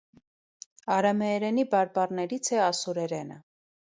Արամեերենի 0.93 1.67
բարբառներից 1.75 2.51
է 2.57 2.59
ասորերենը։ 2.71 3.37